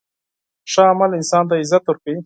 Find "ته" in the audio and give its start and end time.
1.49-1.53